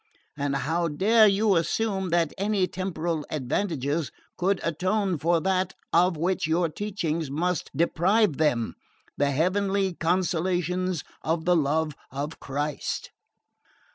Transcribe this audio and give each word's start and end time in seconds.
And 0.35 0.55
how 0.55 0.87
dare 0.87 1.27
you 1.27 1.55
assume 1.55 2.09
that 2.09 2.33
any 2.35 2.65
temporal 2.65 3.23
advantages 3.29 4.11
could 4.35 4.59
atone 4.63 5.19
for 5.19 5.39
that 5.41 5.75
of 5.93 6.17
which 6.17 6.47
your 6.47 6.69
teachings 6.69 7.29
must 7.29 7.69
deprive 7.77 8.37
them 8.37 8.73
the 9.15 9.29
heavenly 9.29 9.93
consolations 9.93 11.03
of 11.21 11.45
the 11.45 11.55
love 11.55 11.93
of 12.09 12.39
Christ?" 12.39 13.11